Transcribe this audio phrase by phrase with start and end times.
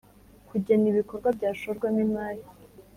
[0.49, 2.43] Kugena ibikorwa byashorwamo imari